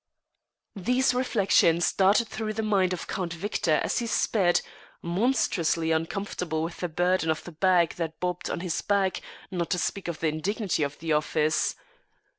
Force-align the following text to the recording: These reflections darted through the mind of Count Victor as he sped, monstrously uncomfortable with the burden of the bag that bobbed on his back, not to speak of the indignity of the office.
These 0.75 1.13
reflections 1.13 1.93
darted 1.93 2.27
through 2.27 2.53
the 2.53 2.63
mind 2.63 2.91
of 2.91 3.05
Count 3.05 3.33
Victor 3.33 3.79
as 3.83 3.99
he 3.99 4.07
sped, 4.07 4.61
monstrously 5.03 5.91
uncomfortable 5.91 6.63
with 6.63 6.77
the 6.77 6.89
burden 6.89 7.29
of 7.29 7.43
the 7.43 7.51
bag 7.51 7.93
that 7.97 8.19
bobbed 8.19 8.49
on 8.49 8.61
his 8.61 8.81
back, 8.81 9.21
not 9.51 9.69
to 9.69 9.77
speak 9.77 10.07
of 10.07 10.19
the 10.19 10.27
indignity 10.29 10.81
of 10.81 10.97
the 10.97 11.13
office. 11.13 11.75